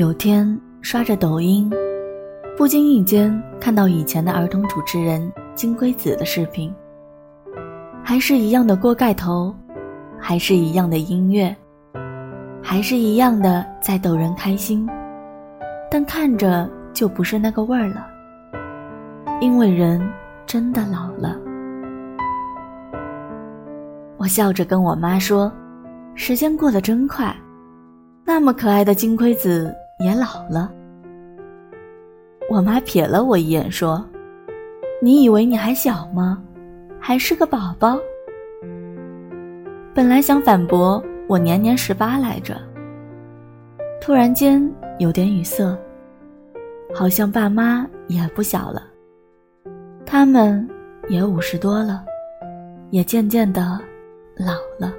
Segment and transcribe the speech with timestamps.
[0.00, 1.70] 有天刷着抖音，
[2.56, 6.74] 不经意间看到以前的儿童主持人金龟子的视频，
[8.02, 9.54] 还是一样的锅盖头，
[10.18, 11.54] 还是一样的音乐，
[12.62, 14.88] 还是一样的在逗人开心，
[15.90, 18.06] 但看着就不是那个味儿了，
[19.42, 20.00] 因为人
[20.46, 21.38] 真的老了。
[24.16, 25.52] 我笑着跟我妈说
[26.16, 27.36] ：“时间过得真快，
[28.24, 30.72] 那么可爱的金龟子。”也老了，
[32.48, 34.02] 我妈瞥了我一眼，说
[35.00, 36.42] ：“你以为你还小吗？
[36.98, 37.98] 还是个宝宝。”
[39.94, 42.58] 本来想反驳我年年十八来着，
[44.00, 44.66] 突然间
[44.98, 45.78] 有点语塞，
[46.94, 48.82] 好像爸妈也不小了，
[50.06, 50.66] 他们
[51.08, 52.02] 也五十多了，
[52.90, 53.78] 也渐渐的
[54.34, 54.94] 老了。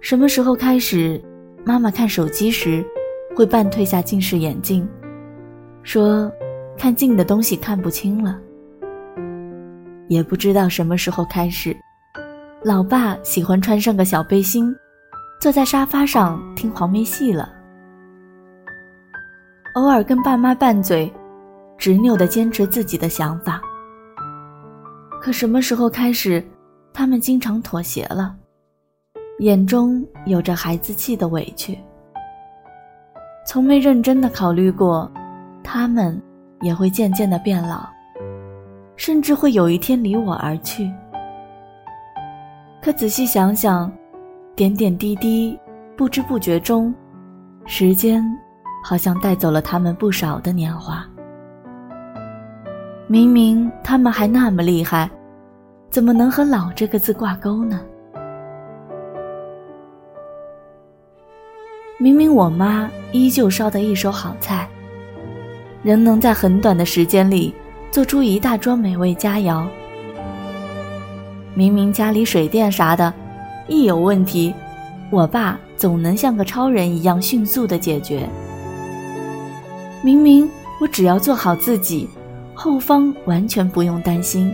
[0.00, 1.22] 什么时候开始，
[1.64, 2.84] 妈妈看手机时
[3.36, 4.88] 会半褪下近视眼镜，
[5.82, 6.30] 说
[6.76, 8.38] 看近的东西看不清了。
[10.08, 11.76] 也不知道什么时候开始，
[12.64, 14.74] 老爸喜欢穿上个小背心，
[15.40, 17.52] 坐在沙发上听黄梅戏了。
[19.74, 21.12] 偶尔跟爸妈拌嘴，
[21.78, 23.60] 执拗地坚持自己的想法。
[25.20, 26.42] 可什么时候开始，
[26.92, 28.34] 他们经常妥协了？
[29.40, 31.78] 眼中有着孩子气的委屈，
[33.46, 35.10] 从没认真的考虑过，
[35.64, 36.20] 他们
[36.60, 37.88] 也会渐渐的变老，
[38.96, 40.92] 甚至会有一天离我而去。
[42.82, 43.90] 可仔细想想，
[44.54, 45.58] 点点滴滴，
[45.96, 46.94] 不知不觉中，
[47.64, 48.22] 时间
[48.84, 51.02] 好像带走了他们不少的年华。
[53.06, 55.10] 明明他们还那么厉害，
[55.88, 57.80] 怎么能和“老”这个字挂钩呢？
[62.02, 64.66] 明明我妈依旧烧得一手好菜，
[65.82, 67.54] 仍能在很短的时间里
[67.90, 69.66] 做出一大桌美味佳肴。
[71.52, 73.12] 明明家里水电啥的，
[73.68, 74.54] 一有问题，
[75.10, 78.26] 我爸总能像个超人一样迅速的解决。
[80.02, 80.50] 明明
[80.80, 82.08] 我只要做好自己，
[82.54, 84.50] 后方完全不用担心，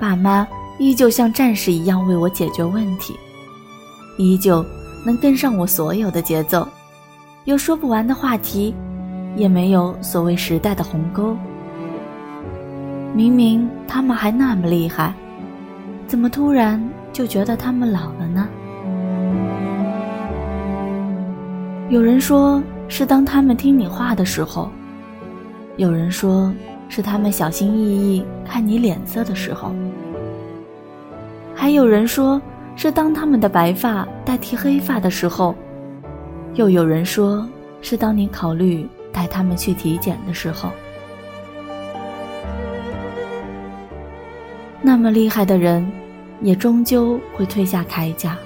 [0.00, 0.44] 爸妈
[0.80, 3.14] 依旧像战士一样为我解决问题，
[4.18, 4.66] 依旧。
[5.04, 6.66] 能跟上我所有的节奏，
[7.44, 8.74] 有说不完的话题，
[9.36, 11.36] 也没有所谓时代的鸿沟。
[13.14, 15.12] 明明他们还那么厉害，
[16.06, 16.82] 怎么突然
[17.12, 18.48] 就觉得他们老了呢？
[21.90, 24.70] 有人说是当他们听你话的时候，
[25.76, 26.50] 有人说
[26.88, 29.70] 是他们小心翼翼看你脸色的时候，
[31.54, 32.40] 还有人说。
[32.76, 35.54] 是当他们的白发代替黑发的时候，
[36.54, 37.48] 又有人说
[37.80, 40.70] 是当你考虑带他们去体检的时候。
[44.82, 45.90] 那么厉害的人，
[46.42, 48.36] 也终究会褪下铠甲，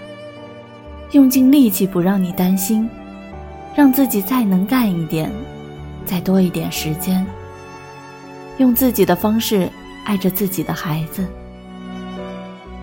[1.12, 2.88] 用尽力气不让你担心，
[3.74, 5.32] 让自己再能干一点，
[6.04, 7.26] 再多一点时间，
[8.58, 9.68] 用自己的方式
[10.04, 11.24] 爱着自己的孩子。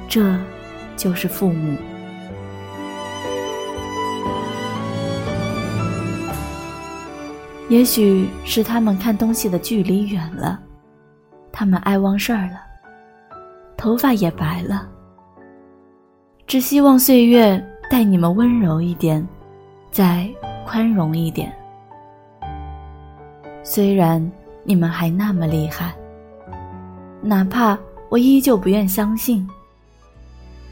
[0.10, 0.36] 这。
[0.96, 1.78] 就是父母。
[7.68, 10.60] 也许是他们看东西的距离远了，
[11.52, 12.62] 他们爱忘事儿了，
[13.76, 14.88] 头发也白了。
[16.46, 19.28] 只希望岁月待你们温柔一点，
[19.90, 20.30] 再
[20.64, 21.52] 宽容一点。
[23.64, 24.32] 虽然
[24.64, 25.92] 你们还那么厉害，
[27.20, 27.76] 哪怕
[28.10, 29.50] 我依旧不愿相信。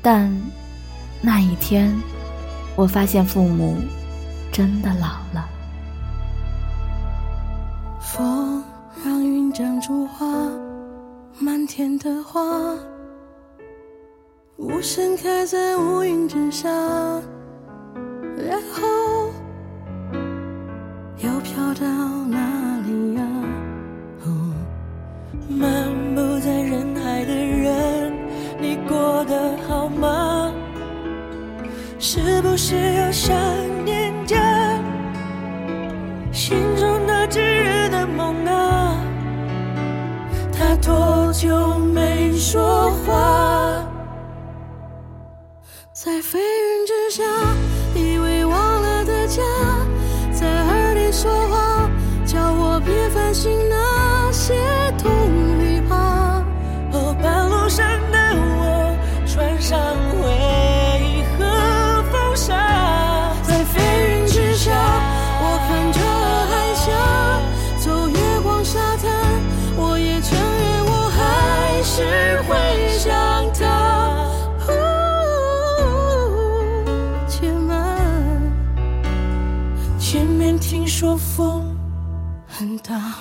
[0.03, 0.29] 但
[1.21, 1.89] 那一天，
[2.75, 3.77] 我发现父母
[4.51, 5.49] 真的老了。
[8.01, 8.61] 风
[9.03, 10.27] 让云长出花，
[11.39, 12.41] 满天的花，
[14.57, 16.69] 无声开在乌云之下，
[18.37, 18.85] 然后
[32.05, 33.33] 是不是又想
[33.85, 34.37] 念家
[36.33, 38.99] 心中那炙热的梦啊？
[40.51, 43.87] 他多久没说话？
[45.93, 47.23] 在飞云之下，
[81.03, 81.77] 说风
[82.47, 83.15] 很大。